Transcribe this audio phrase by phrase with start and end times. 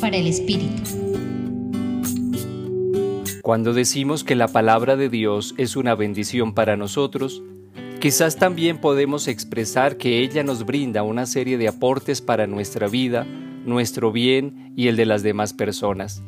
[0.00, 0.82] Para el Espíritu.
[3.40, 7.40] Cuando decimos que la palabra de Dios es una bendición para nosotros,
[8.00, 13.28] quizás también podemos expresar que ella nos brinda una serie de aportes para nuestra vida,
[13.64, 16.20] nuestro bien y el de las demás personas.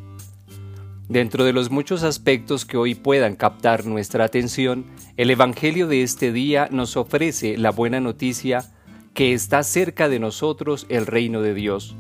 [1.09, 4.85] Dentro de los muchos aspectos que hoy puedan captar nuestra atención,
[5.17, 8.71] el Evangelio de este día nos ofrece la buena noticia
[9.15, 11.97] que está cerca de nosotros el reino de Dios,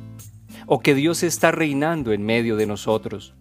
[0.66, 3.34] o que Dios está reinando en medio de nosotros,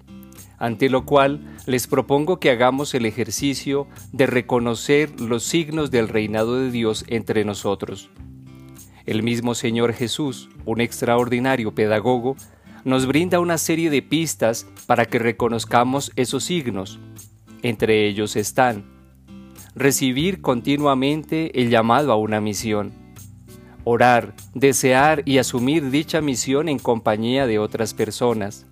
[0.58, 6.56] ante lo cual les propongo que hagamos el ejercicio de reconocer los signos del reinado
[6.60, 8.10] de Dios entre nosotros.
[9.06, 12.36] El mismo Señor Jesús, un extraordinario pedagogo,
[12.84, 17.00] nos brinda una serie de pistas para que reconozcamos esos signos.
[17.62, 18.96] Entre ellos están
[19.76, 22.94] recibir continuamente el llamado a una misión,
[23.86, 28.66] orar, desear y asumir dicha misión en compañía de otras personas,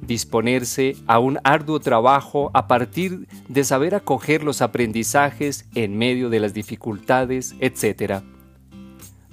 [0.00, 6.40] disponerse a un arduo trabajo a partir de saber acoger los aprendizajes en medio de
[6.40, 8.22] las dificultades, etc.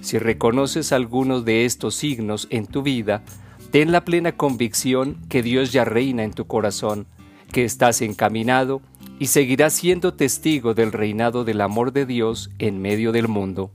[0.02, 3.24] Si reconoces algunos de estos signos en tu vida,
[3.72, 7.08] ten la plena convicción que Dios ya reina en tu corazón,
[7.54, 8.82] que estás encaminado
[9.20, 13.72] y seguirá siendo testigo del reinado del amor de Dios en medio del mundo.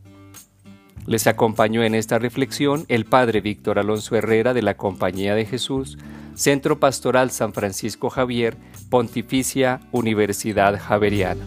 [1.07, 5.99] Les acompañó en esta reflexión el Padre Víctor Alonso Herrera de la Compañía de Jesús,
[6.35, 8.57] Centro Pastoral San Francisco Javier,
[8.89, 11.45] Pontificia Universidad Javeriana.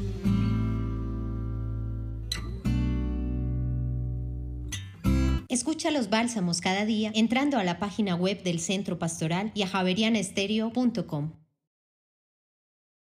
[5.49, 9.67] Escucha los bálsamos cada día entrando a la página web del Centro Pastoral y a
[9.67, 11.42] javerianestereo.com.